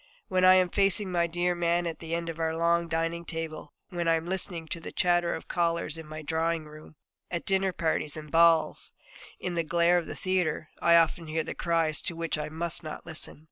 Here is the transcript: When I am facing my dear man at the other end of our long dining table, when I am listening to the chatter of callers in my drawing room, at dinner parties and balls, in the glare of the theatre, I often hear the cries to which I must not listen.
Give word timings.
When 0.29 0.43
I 0.43 0.55
am 0.55 0.69
facing 0.71 1.11
my 1.11 1.27
dear 1.27 1.53
man 1.53 1.85
at 1.85 1.99
the 1.99 2.07
other 2.13 2.17
end 2.17 2.29
of 2.29 2.39
our 2.39 2.57
long 2.57 2.87
dining 2.87 3.23
table, 3.23 3.71
when 3.89 4.07
I 4.07 4.15
am 4.15 4.25
listening 4.25 4.67
to 4.69 4.79
the 4.79 4.91
chatter 4.91 5.35
of 5.35 5.47
callers 5.47 5.95
in 5.95 6.07
my 6.07 6.23
drawing 6.23 6.65
room, 6.65 6.95
at 7.29 7.45
dinner 7.45 7.71
parties 7.71 8.17
and 8.17 8.31
balls, 8.31 8.93
in 9.39 9.53
the 9.53 9.63
glare 9.63 9.99
of 9.99 10.07
the 10.07 10.15
theatre, 10.15 10.69
I 10.81 10.95
often 10.95 11.27
hear 11.27 11.43
the 11.43 11.53
cries 11.53 12.01
to 12.01 12.15
which 12.15 12.35
I 12.35 12.49
must 12.49 12.81
not 12.81 13.05
listen. 13.05 13.39